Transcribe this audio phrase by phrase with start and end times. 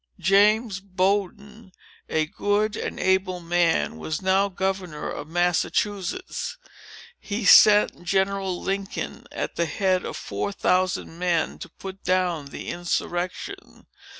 [0.17, 1.73] James Bowdoin,
[2.09, 6.57] a good and able man, was now governor of Massachusetts.
[7.19, 12.69] He sent General Lincoln, at the head of four thousand men, to put down the
[12.69, 13.85] insurrection.